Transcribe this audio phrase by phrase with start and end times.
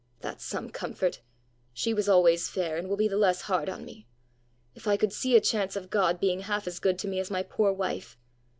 [0.21, 1.21] That's some comfort!
[1.73, 4.07] She was always fair, and will be the less hard on me.
[4.73, 7.29] If I could see a chance of God being half as good to me as
[7.29, 8.17] my poor wife.